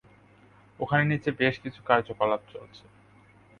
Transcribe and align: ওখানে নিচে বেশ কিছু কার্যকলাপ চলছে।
ওখানে 0.79 1.03
নিচে 1.05 1.29
বেশ 1.31 1.55
কিছু 1.59 1.79
কার্যকলাপ 1.85 2.41
চলছে। 2.53 2.83